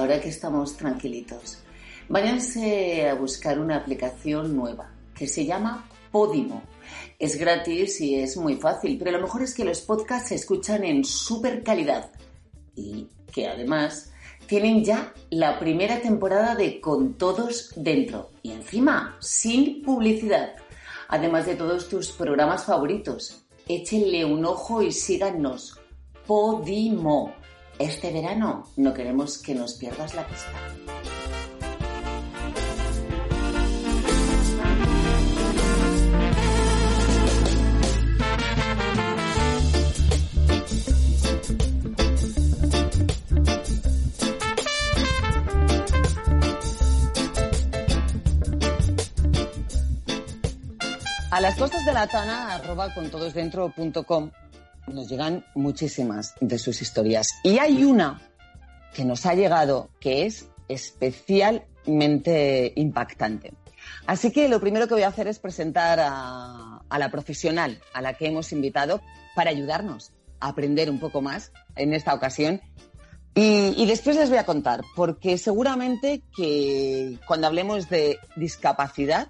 [0.09, 1.59] Ahora que estamos tranquilitos.
[2.07, 6.63] Váyanse a buscar una aplicación nueva que se llama Podimo.
[7.19, 10.83] Es gratis y es muy fácil, pero lo mejor es que los podcasts se escuchan
[10.83, 12.09] en súper calidad
[12.75, 14.11] y que además
[14.47, 20.55] tienen ya la primera temporada de Con Todos Dentro y encima sin publicidad,
[21.07, 23.43] además de todos tus programas favoritos.
[23.67, 25.79] Échenle un ojo y síganos.
[26.25, 27.38] Podimo.
[27.79, 30.51] Este verano no queremos que nos pierdas la pista.
[51.31, 53.09] A las costas de la Tana, arroba con
[54.93, 57.27] nos llegan muchísimas de sus historias.
[57.43, 58.21] Y hay una
[58.93, 63.53] que nos ha llegado que es especialmente impactante.
[64.05, 68.13] Así que lo primero que voy a hacer es presentar a, la profesional a la
[68.13, 69.01] que hemos invitado
[69.35, 72.61] para ayudarnos a aprender un poco más en esta ocasión.
[73.35, 79.29] Y, y después les voy a contar, porque seguramente que cuando hablemos de discapacidad,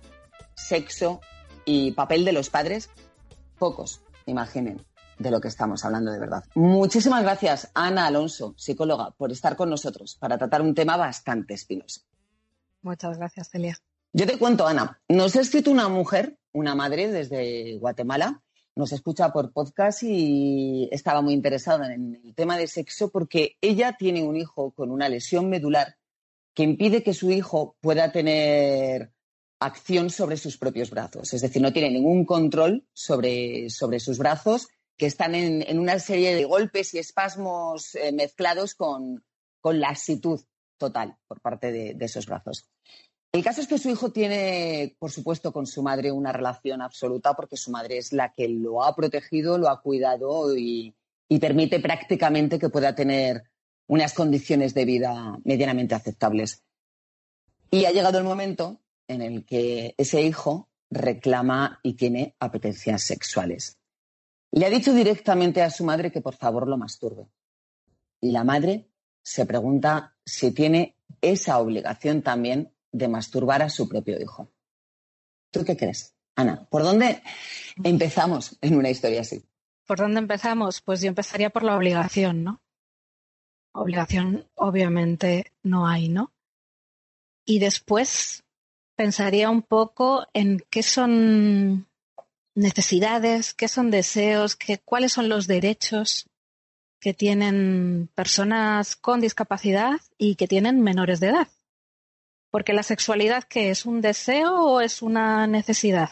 [0.55, 1.19] sexo
[1.65, 2.89] y papel de los padres,
[3.57, 4.88] pocos imaginen
[5.19, 6.43] de lo que estamos hablando de verdad.
[6.55, 12.01] Muchísimas gracias, Ana Alonso, psicóloga, por estar con nosotros para tratar un tema bastante espinoso.
[12.81, 13.77] Muchas gracias, Celia.
[14.13, 18.41] Yo te cuento, Ana, nos ha escrito una mujer, una madre desde Guatemala,
[18.75, 23.95] nos escucha por podcast y estaba muy interesada en el tema de sexo porque ella
[23.99, 25.97] tiene un hijo con una lesión medular
[26.53, 29.11] que impide que su hijo pueda tener
[29.59, 31.33] acción sobre sus propios brazos.
[31.33, 36.35] Es decir, no tiene ningún control sobre, sobre sus brazos que están en, una serie
[36.35, 39.23] de golpes y espasmos eh, mezclados con,
[39.63, 40.41] laxitud
[40.77, 42.67] total por parte de, esos brazos.
[43.31, 47.33] El caso es que su hijo tiene, por supuesto, con su madre una relación absoluta
[47.33, 50.93] porque su madre es la que lo ha protegido, lo ha cuidado y
[51.39, 53.43] permite prácticamente que pueda tener
[53.87, 56.63] unas condiciones de vida medianamente aceptables.
[57.71, 63.78] Y ha llegado el momento en el que ese hijo reclama y tiene apetencias sexuales.
[64.51, 67.27] Le ha dicho directamente a su madre que por favor lo masturbe.
[68.21, 68.89] Y la madre
[69.21, 74.51] se pregunta si tiene esa obligación también de masturbar a su propio hijo.
[75.51, 76.67] ¿Tú qué crees, Ana?
[76.69, 77.21] ¿Por dónde
[77.83, 79.43] empezamos en una historia así?
[79.85, 80.81] ¿Por dónde empezamos?
[80.81, 82.61] Pues yo empezaría por la obligación, ¿no?
[83.73, 86.31] Obligación obviamente no hay, ¿no?
[87.45, 88.43] Y después
[88.95, 91.88] pensaría un poco en qué son
[92.55, 96.29] necesidades, qué son deseos, qué, cuáles son los derechos
[96.99, 101.47] que tienen personas con discapacidad y que tienen menores de edad.
[102.51, 103.85] Porque la sexualidad, ¿qué es?
[103.85, 106.09] ¿Un deseo o es una necesidad?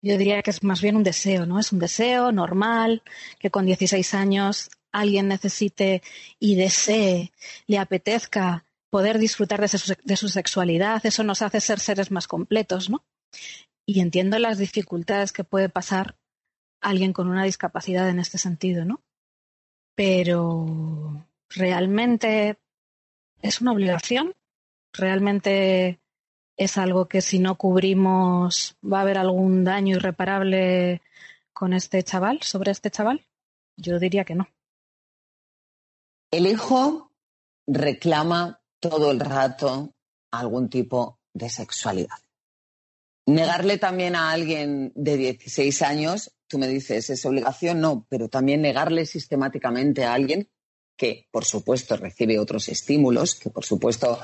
[0.00, 1.58] Yo diría que es más bien un deseo, ¿no?
[1.58, 3.02] Es un deseo normal,
[3.38, 6.02] que con 16 años alguien necesite
[6.38, 7.32] y desee,
[7.66, 11.04] le apetezca poder disfrutar de su, de su sexualidad.
[11.04, 13.04] Eso nos hace ser seres más completos, ¿no?
[13.88, 16.14] Y entiendo las dificultades que puede pasar
[16.82, 19.00] alguien con una discapacidad en este sentido, ¿no?
[19.94, 22.58] Pero realmente
[23.40, 24.34] es una obligación,
[24.92, 26.00] realmente
[26.58, 31.00] es algo que si no cubrimos va a haber algún daño irreparable
[31.54, 33.24] con este chaval, sobre este chaval.
[33.78, 34.48] Yo diría que no.
[36.30, 37.10] El hijo
[37.66, 39.94] reclama todo el rato
[40.30, 42.18] algún tipo de sexualidad.
[43.28, 47.78] Negarle también a alguien de 16 años, tú me dices, ¿es obligación?
[47.78, 50.48] No, pero también negarle sistemáticamente a alguien
[50.96, 54.18] que, por supuesto, recibe otros estímulos, que, por supuesto,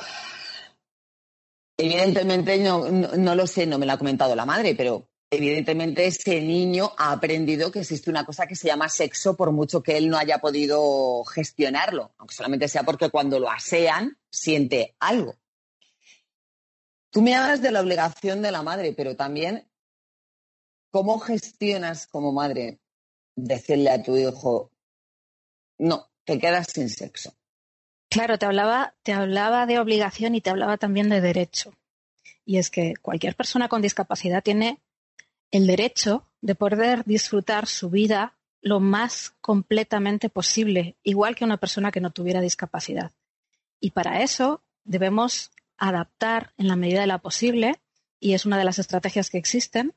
[1.76, 6.40] evidentemente no, no, lo sé, no me lo ha comentado la madre, pero evidentemente ese
[6.40, 10.08] niño ha aprendido que existe una cosa que se llama sexo por mucho que él
[10.08, 15.36] no haya podido gestionarlo, aunque solamente sea porque cuando lo asean siente algo.
[17.14, 19.68] Tú me hablas de la obligación de la madre, pero también
[20.90, 22.80] cómo gestionas como madre
[23.36, 24.72] decirle a tu hijo,
[25.78, 27.32] no, te quedas sin sexo.
[28.10, 31.72] Claro, te hablaba, te hablaba de obligación y te hablaba también de derecho.
[32.44, 34.80] Y es que cualquier persona con discapacidad tiene
[35.52, 41.92] el derecho de poder disfrutar su vida lo más completamente posible, igual que una persona
[41.92, 43.12] que no tuviera discapacidad.
[43.78, 47.80] Y para eso debemos adaptar en la medida de la posible,
[48.20, 49.94] y es una de las estrategias que existen,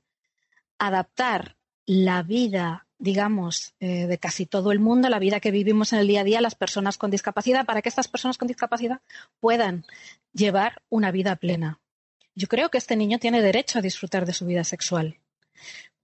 [0.78, 6.00] adaptar la vida digamos, eh, de casi todo el mundo, la vida que vivimos en
[6.00, 9.02] el día a día, las personas con discapacidad, para que estas personas con discapacidad
[9.40, 9.86] puedan
[10.34, 11.80] llevar una vida plena.
[12.36, 15.20] Yo creo que este niño tiene derecho a disfrutar de su vida sexual.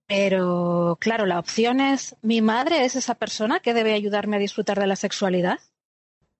[0.06, 4.80] Pero, claro, la opción es, ¿mi madre es esa persona que debe ayudarme a disfrutar
[4.80, 5.60] de la sexualidad?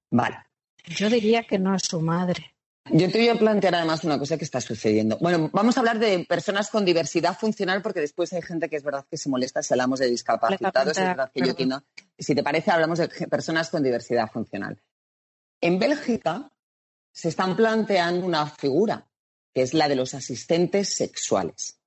[0.10, 0.38] Vale.
[0.86, 2.53] Yo diría que no es su madre.
[2.92, 5.18] Yo te voy a plantear además una cosa que está sucediendo.
[5.20, 8.84] Bueno, vamos a hablar de personas con diversidad funcional porque después hay gente que es
[8.84, 10.98] verdad que se molesta si hablamos de discapacitados.
[10.98, 11.54] Es verdad que yo.
[12.18, 14.82] Si te parece, hablamos de personas con diversidad funcional.
[15.62, 16.52] En Bélgica
[17.14, 19.08] se están planteando una figura
[19.54, 21.80] que es la de los asistentes sexuales.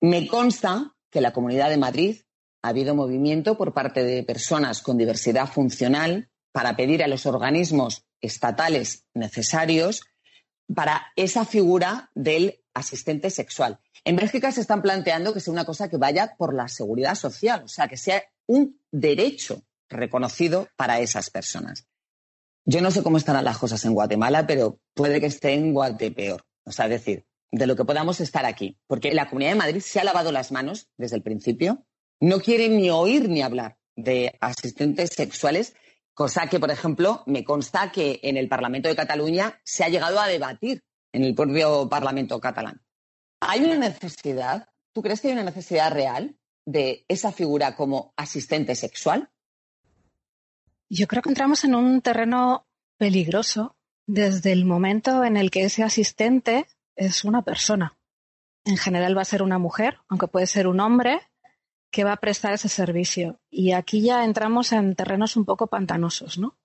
[0.00, 2.20] Me consta que en la Comunidad de Madrid
[2.62, 8.04] ha habido movimiento por parte de personas con diversidad funcional para pedir a los organismos
[8.24, 10.02] estatales necesarios
[10.74, 13.78] para esa figura del asistente sexual.
[14.04, 17.62] En Bélgica se están planteando que sea una cosa que vaya por la seguridad social,
[17.64, 21.86] o sea, que sea un derecho reconocido para esas personas.
[22.66, 25.74] Yo no sé cómo estarán las cosas en Guatemala, pero puede que esté en
[26.14, 26.44] peor.
[26.64, 28.78] O sea, decir, de lo que podamos estar aquí.
[28.86, 31.86] Porque la Comunidad de Madrid se ha lavado las manos desde el principio.
[32.20, 35.74] No quiere ni oír ni hablar de asistentes sexuales
[36.14, 40.20] Cosa que, por ejemplo, me consta que en el Parlamento de Cataluña se ha llegado
[40.20, 42.80] a debatir en el propio Parlamento catalán.
[43.40, 44.68] ¿Hay una necesidad?
[44.92, 49.30] ¿Tú crees que hay una necesidad real de esa figura como asistente sexual?
[50.88, 55.82] Yo creo que entramos en un terreno peligroso desde el momento en el que ese
[55.82, 57.98] asistente es una persona.
[58.64, 61.20] En general va a ser una mujer, aunque puede ser un hombre,
[61.94, 63.38] que va a prestar ese servicio.
[63.50, 66.58] Y aquí ya entramos en terrenos un poco pantanosos, ¿no?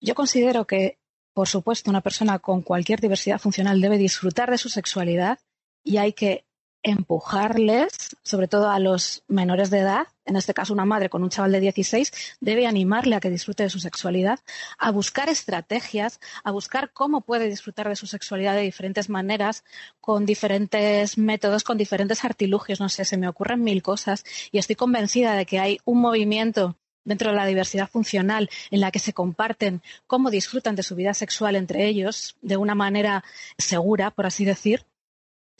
[0.00, 0.98] Yo considero que,
[1.32, 5.38] por supuesto, una persona con cualquier diversidad funcional debe disfrutar de su sexualidad
[5.84, 6.44] y hay que
[6.82, 11.30] empujarles, sobre todo a los menores de edad, en este caso una madre con un
[11.30, 14.40] chaval de 16, debe animarle a que disfrute de su sexualidad,
[14.78, 19.64] a buscar estrategias, a buscar cómo puede disfrutar de su sexualidad de diferentes maneras,
[20.00, 24.76] con diferentes métodos, con diferentes artilugios, no sé, se me ocurren mil cosas y estoy
[24.76, 29.12] convencida de que hay un movimiento dentro de la diversidad funcional en la que se
[29.12, 33.24] comparten cómo disfrutan de su vida sexual entre ellos de una manera
[33.58, 34.84] segura, por así decir,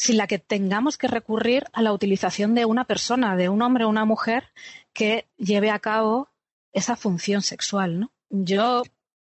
[0.03, 3.85] sin la que tengamos que recurrir a la utilización de una persona, de un hombre
[3.85, 4.49] o una mujer
[4.93, 6.29] que lleve a cabo
[6.73, 8.01] esa función sexual.
[8.01, 8.13] ¿no?
[8.29, 8.83] Yo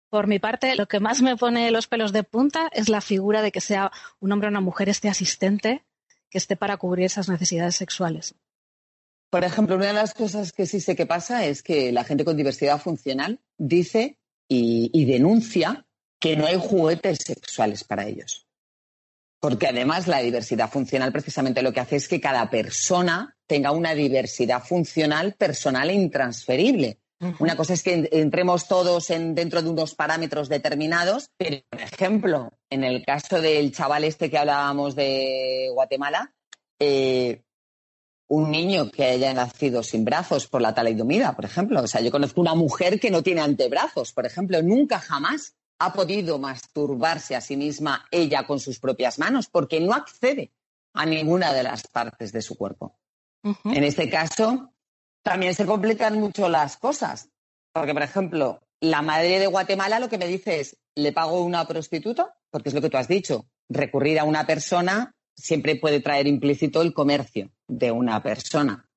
[0.08, 3.42] Por mi parte, lo que más me pone los pelos de punta es la figura
[3.42, 5.84] de que sea un hombre o una mujer este asistente
[6.30, 8.34] que esté para cubrir esas necesidades sexuales.
[9.28, 12.24] Por ejemplo, una de las cosas que sí sé que pasa es que la gente
[12.24, 14.16] con diversidad funcional dice
[14.48, 15.84] y, y denuncia
[16.18, 18.46] que no hay juguetes sexuales para ellos.
[19.42, 23.92] Porque además la diversidad funcional precisamente lo que hace es que cada persona tenga una
[23.92, 27.00] diversidad funcional personal e intransferible.
[27.40, 32.52] Una cosa es que entremos todos en, dentro de unos parámetros determinados, pero, por ejemplo,
[32.70, 36.32] en el caso del chaval este que hablábamos de Guatemala,
[36.78, 37.42] eh,
[38.28, 41.82] un niño que haya nacido sin brazos por la talidomida, por ejemplo.
[41.82, 45.92] O sea, yo conozco una mujer que no tiene antebrazos, por ejemplo, nunca jamás ha
[45.92, 50.52] podido masturbarse a sí misma ella con sus propias manos porque no accede
[50.94, 52.94] a ninguna de las partes de su cuerpo.
[53.64, 54.72] En este caso,
[55.24, 57.30] también se complican mucho las cosas.
[57.72, 61.66] Porque, por ejemplo, la madre de Guatemala lo que me dice es, le pago una
[61.66, 66.28] prostituta, porque es lo que tú has dicho, recurrir a una persona siempre puede traer
[66.28, 68.88] implícito el comercio de una persona.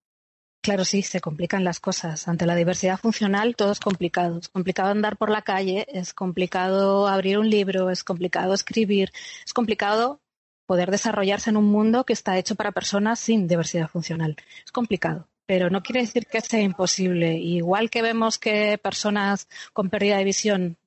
[0.65, 2.27] Claro, sí, se complican las cosas.
[2.27, 4.39] Ante la diversidad funcional todo es complicado.
[4.39, 9.11] Es complicado andar por la calle, es complicado abrir un libro, es complicado escribir,
[9.45, 10.21] es complicado
[10.65, 14.37] poder desarrollarse en un mundo que está hecho para personas sin diversidad funcional.
[14.65, 17.37] Es complicado pero no quiere decir que sea imposible.
[17.37, 20.77] Igual que vemos que personas con pérdida de visión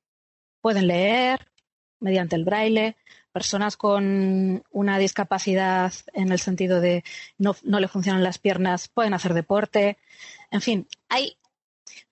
[0.61, 1.47] pueden leer
[2.01, 2.97] mediante el braille,
[3.39, 7.05] personas con una discapacidad en el sentido de
[7.39, 9.97] no, no le funcionan las piernas pueden hacer deporte.
[10.51, 11.36] En fin, hay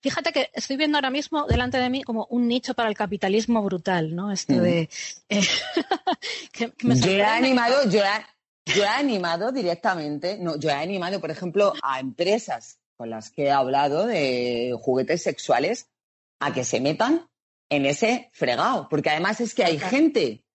[0.01, 3.61] Fíjate que estoy viendo ahora mismo delante de mí como un nicho para el capitalismo
[3.62, 4.31] brutal, ¿no?
[4.31, 4.89] Esto de...
[5.29, 5.41] Eh,
[6.79, 8.03] yo he animado, yo
[8.66, 13.47] yo he animado directamente, no, yo he animado, por ejemplo, a empresas con las que
[13.47, 15.89] he hablado de juguetes sexuales
[16.41, 17.29] a que se metan
[17.68, 20.46] en ese fregado, porque además es que hay gente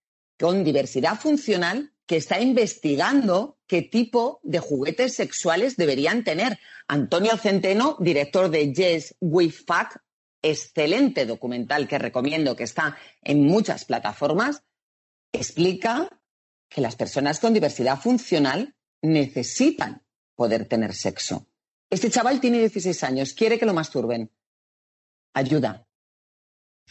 [0.41, 6.57] con diversidad funcional que está investigando qué tipo de juguetes sexuales deberían tener.
[6.87, 10.01] Antonio Centeno, director de Yes We Fuck,
[10.41, 14.63] excelente documental que recomiendo que está en muchas plataformas,
[15.31, 16.09] explica
[16.67, 20.01] que las personas con diversidad funcional necesitan
[20.35, 21.45] poder tener sexo.
[21.87, 24.31] Este chaval tiene 16 años, quiere que lo masturben.
[25.33, 25.87] Ayuda.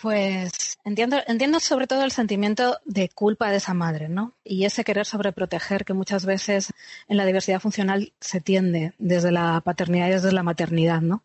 [0.01, 4.35] Pues entiendo, entiendo sobre todo el sentimiento de culpa de esa madre, ¿no?
[4.43, 6.73] Y ese querer sobreproteger que muchas veces
[7.07, 11.23] en la diversidad funcional se tiende desde la paternidad y desde la maternidad, ¿no?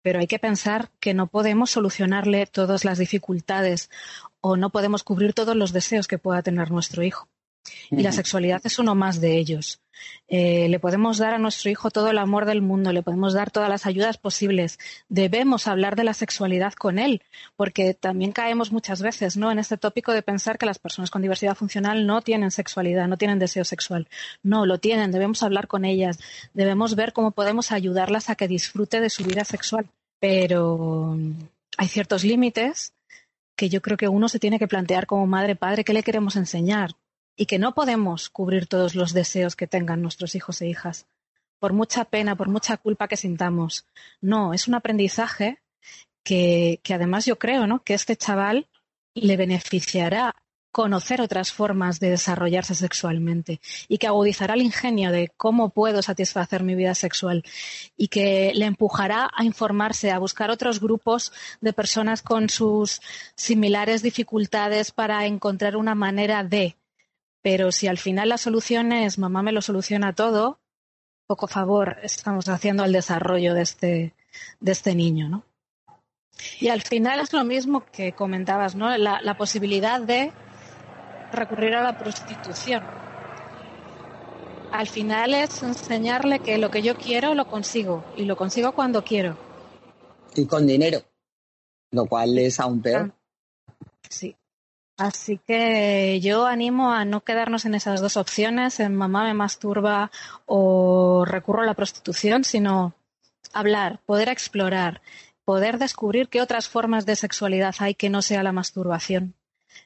[0.00, 3.90] Pero hay que pensar que no podemos solucionarle todas las dificultades
[4.40, 7.28] o no podemos cubrir todos los deseos que pueda tener nuestro hijo.
[7.90, 9.80] Y la sexualidad es uno más de ellos.
[10.28, 13.50] Eh, le podemos dar a nuestro hijo todo el amor del mundo, le podemos dar
[13.50, 14.78] todas las ayudas posibles.
[15.08, 17.22] Debemos hablar de la sexualidad con él,
[17.56, 19.50] porque también caemos muchas veces ¿no?
[19.50, 23.16] en este tópico de pensar que las personas con diversidad funcional no tienen sexualidad, no
[23.16, 24.08] tienen deseo sexual.
[24.42, 26.18] No, lo tienen, debemos hablar con ellas,
[26.54, 29.88] debemos ver cómo podemos ayudarlas a que disfrute de su vida sexual.
[30.20, 31.16] Pero
[31.76, 32.92] hay ciertos límites
[33.56, 36.36] que yo creo que uno se tiene que plantear como madre, padre, ¿qué le queremos
[36.36, 36.92] enseñar?
[37.38, 41.06] Y que no podemos cubrir todos los deseos que tengan nuestros hijos e hijas,
[41.60, 43.86] por mucha pena, por mucha culpa que sintamos.
[44.20, 45.60] No, es un aprendizaje
[46.24, 47.82] que, que además yo creo ¿no?
[47.84, 48.68] que este chaval
[49.14, 50.34] le beneficiará
[50.72, 56.62] conocer otras formas de desarrollarse sexualmente y que agudizará el ingenio de cómo puedo satisfacer
[56.62, 57.42] mi vida sexual
[57.96, 63.00] y que le empujará a informarse, a buscar otros grupos de personas con sus
[63.34, 66.76] similares dificultades para encontrar una manera de
[67.42, 70.60] pero si al final la solución es mamá me lo soluciona todo,
[71.26, 74.14] poco favor estamos haciendo al desarrollo de este,
[74.60, 75.44] de este niño, ¿no?
[76.60, 78.96] Y al final es lo mismo que comentabas, ¿no?
[78.96, 80.32] La, la posibilidad de
[81.32, 82.82] recurrir a la prostitución.
[84.70, 89.02] Al final es enseñarle que lo que yo quiero lo consigo y lo consigo cuando
[89.02, 89.36] quiero.
[90.34, 91.02] Y con dinero,
[91.90, 93.12] lo cual es aún peor.
[94.08, 94.36] Sí.
[94.98, 100.10] Así que yo animo a no quedarnos en esas dos opciones, en mamá me masturba
[100.44, 102.94] o recurro a la prostitución, sino
[103.52, 105.00] hablar, poder explorar,
[105.44, 109.34] poder descubrir qué otras formas de sexualidad hay que no sea la masturbación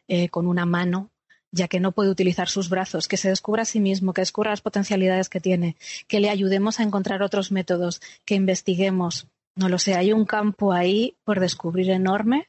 [0.08, 1.10] eh, con una mano,
[1.50, 4.48] ya que no puede utilizar sus brazos, que se descubra a sí mismo, que descubra
[4.48, 5.76] las potencialidades que tiene,
[6.08, 9.26] que le ayudemos a encontrar otros métodos, que investiguemos.
[9.56, 12.48] No lo sé, hay un campo ahí por descubrir enorme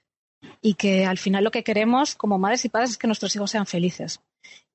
[0.62, 3.52] y que al final lo que queremos como madres y padres es que nuestros hijos
[3.52, 4.20] sean felices.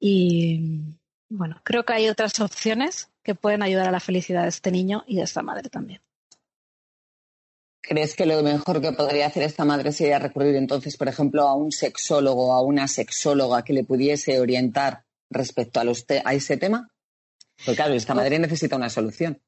[0.00, 0.80] Y
[1.28, 5.04] bueno, creo que hay otras opciones que pueden ayudar a la felicidad de este niño
[5.06, 6.00] y de esta madre también.
[7.82, 11.54] ¿Crees que lo mejor que podría hacer esta madre sería recurrir entonces, por ejemplo, a
[11.54, 16.34] un sexólogo o a una sexóloga que le pudiese orientar respecto a, los te- a
[16.34, 16.90] ese tema?
[17.56, 19.40] Porque claro, esta madre necesita una solución.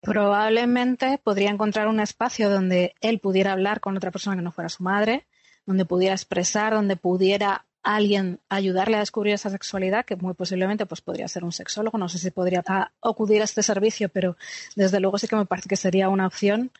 [0.00, 4.70] Probablemente podría encontrar un espacio donde él pudiera hablar con otra persona que no fuera
[4.70, 5.26] su madre,
[5.66, 11.00] donde pudiera expresar, donde pudiera alguien ayudarle a descubrir esa sexualidad, que muy posiblemente pues,
[11.00, 11.98] podría ser un sexólogo.
[11.98, 12.62] No sé si podría
[13.02, 14.36] acudir a este servicio, pero
[14.76, 16.70] desde luego sí que me parece que sería una opción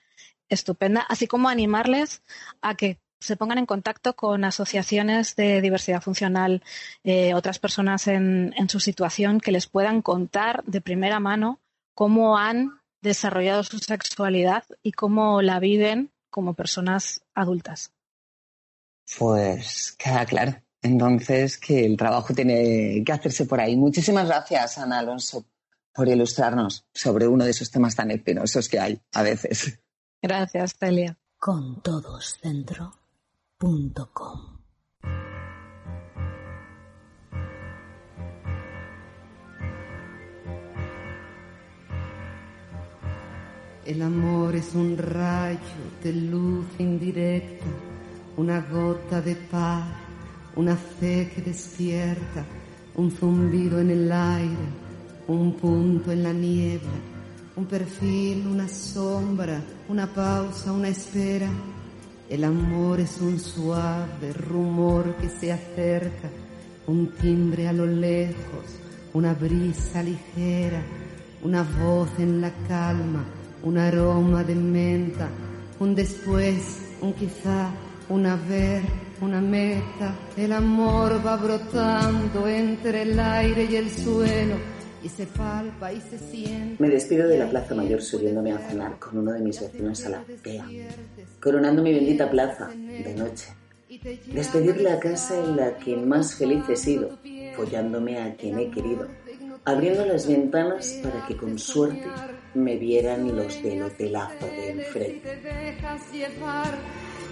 [0.49, 2.23] estupenda, así como animarles
[2.61, 6.63] a que se pongan en contacto con asociaciones de diversidad funcional,
[7.05, 11.61] eh, otras personas en, en su situación que les puedan contar de primera mano
[11.95, 17.93] cómo han desarrollado su sexualidad y cómo la viven como personas adultas.
[19.19, 20.57] Pues queda claro.
[20.83, 23.77] Entonces, que el trabajo tiene que hacerse por ahí.
[23.77, 25.45] Muchísimas gracias, Ana Alonso,
[25.93, 29.79] por ilustrarnos sobre uno de esos temas tan espinosos que hay a veces.
[30.23, 31.19] Gracias, Celia.
[31.39, 32.93] Con todos dentro
[33.59, 34.61] punto com.
[43.85, 45.59] El amor es un rayo
[46.03, 47.67] de luz indirecta,
[48.41, 49.85] una gota de paz,
[50.57, 52.43] una fe que despierta,
[52.95, 54.67] un zumbido en el aire,
[55.29, 57.01] un punto en la niebla,
[57.57, 59.61] un perfil, una sombra,
[59.91, 61.51] una pausa, una espera.
[62.31, 66.31] El amor es un suave rumor que se acerca,
[66.87, 68.65] un timbre a lo lejos,
[69.13, 70.81] una brisa ligera,
[71.43, 73.23] una voz en la calma,
[73.63, 75.29] un aroma de menta,
[75.79, 77.71] un después, un quizá,
[78.11, 78.83] un haber,
[79.21, 80.15] una meta.
[80.37, 84.57] El amor va brotando entre el aire y el suelo
[85.03, 86.83] y se palpa y se siente.
[86.83, 90.11] Me despido de la Plaza Mayor subiéndome a cenar con uno de mis vecinos a
[90.11, 90.67] la azotea,
[91.41, 93.47] coronando mi bendita plaza de noche.
[94.33, 97.19] Despedir la casa en la que más feliz he sido,
[97.57, 99.07] follándome a quien he querido,
[99.65, 102.07] abriendo las ventanas para que con suerte
[102.55, 105.23] me vieran los del hotelazo de enfrente.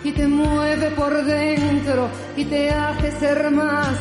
[0.04, 3.96] Y te mueve por dentro y te hace ser más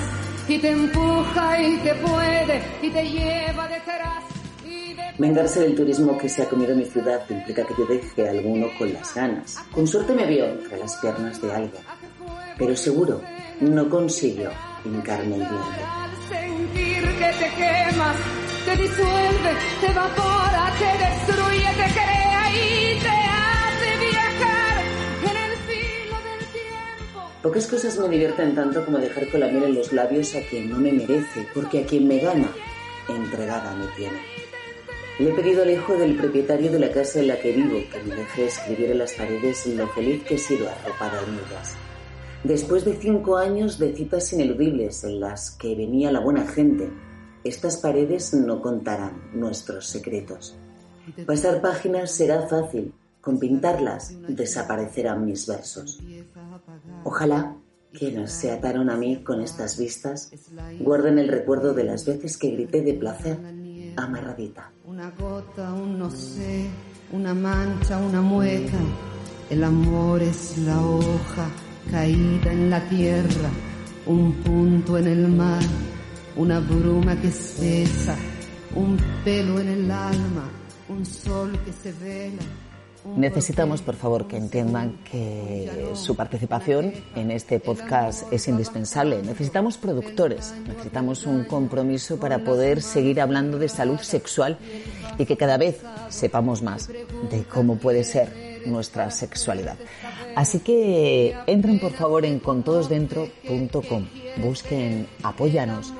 [0.47, 4.23] y te empuja y te puede y te lleva detrás.
[4.65, 8.27] y de- Vengarse del turismo que se ha comido mi ciudad implica que yo deje
[8.27, 9.57] a alguno con las ganas.
[9.71, 11.83] Con suerte me vio entre las piernas de alguien,
[12.57, 13.21] pero seguro
[13.59, 14.51] no consiguió
[14.85, 15.81] hincarme el diente.
[16.29, 18.15] Sentir que te quemas,
[18.65, 23.09] te disuelve, te evapora, te destruye, te crea y te
[27.47, 30.69] Pocas cosas me divierten tanto como dejar con la miel en los labios a quien
[30.69, 32.51] no me merece, porque a quien me gana,
[33.07, 34.17] entregada me tiene.
[35.17, 38.03] Le he pedido al hijo del propietario de la casa en la que vivo que
[38.03, 41.77] me deje escribir en las paredes lo feliz que he sido arropada en ellas.
[42.43, 46.89] Después de cinco años de citas ineludibles en las que venía la buena gente,
[47.45, 50.57] estas paredes no contarán nuestros secretos.
[51.25, 52.91] Pasar páginas será fácil,
[53.27, 55.99] con pintarlas desaparecerán mis versos.
[57.03, 57.57] Ojalá
[57.91, 60.31] quienes se ataron a mí con estas vistas
[60.79, 63.37] guarden el recuerdo de las veces que grité de placer
[63.97, 64.71] amarradita.
[64.85, 66.69] Una gota, un no sé,
[67.11, 68.79] una mancha, una mueca.
[69.49, 71.49] El amor es la hoja
[71.91, 73.49] caída en la tierra,
[74.05, 75.63] un punto en el mar,
[76.37, 78.15] una bruma que espesa,
[78.73, 80.49] un pelo en el alma,
[80.87, 82.66] un sol que se vela.
[83.15, 89.21] Necesitamos, por favor, que entiendan que su participación en este podcast es indispensable.
[89.21, 94.57] Necesitamos productores, necesitamos un compromiso para poder seguir hablando de salud sexual
[95.17, 99.77] y que cada vez sepamos más de cómo puede ser nuestra sexualidad.
[100.35, 105.93] Así que entren, por favor, en contodosdentro.com, busquen Apóyanos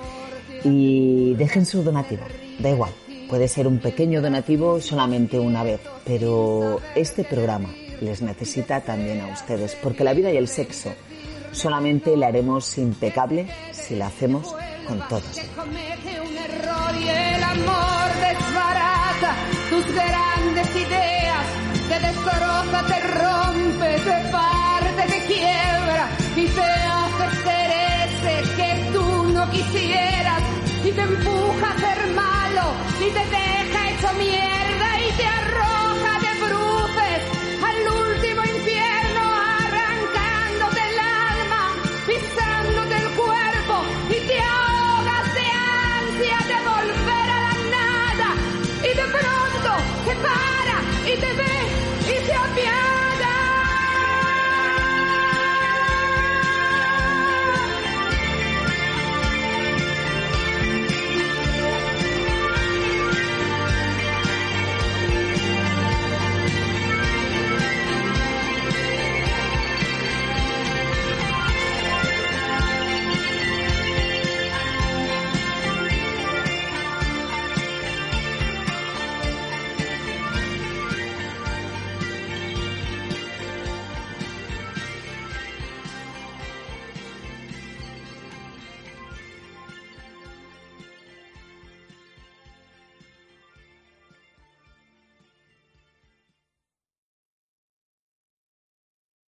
[0.63, 2.23] y dejen su donativo.
[2.59, 2.91] Da igual,
[3.28, 7.69] puede ser un pequeño donativo solamente una vez, pero este programa
[8.01, 10.93] les necesita también a ustedes, porque la vida y el sexo
[11.51, 14.55] solamente la haremos impecable si la hacemos
[14.88, 15.41] con todos.
[26.36, 30.43] y te hace que tú no quisieras
[30.99, 31.96] empuja a
[32.68, 37.22] lado, ni te deja hecho mierda y te arroja de bruces
[37.63, 37.78] al
[38.11, 39.22] último infierno,
[39.59, 41.74] arrancándote el alma,
[42.05, 43.76] pisándote el cuerpo
[44.09, 45.47] y te ahogas de
[46.01, 48.36] ansia de volver a la nada.
[48.84, 49.72] Y de pronto
[50.05, 51.57] te para y te ve.